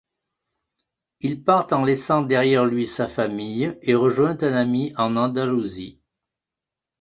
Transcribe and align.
Il 1.19 1.43
part 1.43 1.67
en 1.73 1.85
laissant 1.85 2.23
derrière 2.23 2.65
lui 2.65 2.87
sa 2.87 3.07
famille, 3.07 3.77
et 3.83 3.93
rejoint 3.93 4.35
un 4.41 4.53
ami 4.53 4.93
en 4.97 5.15
Andalousie. 5.15 6.01